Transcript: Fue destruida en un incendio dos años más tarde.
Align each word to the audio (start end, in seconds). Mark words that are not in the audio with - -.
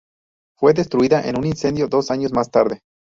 Fue 0.57 0.73
destruida 0.73 1.21
en 1.29 1.37
un 1.37 1.45
incendio 1.45 1.87
dos 1.87 2.09
años 2.09 2.33
más 2.33 2.49
tarde. 2.49 2.79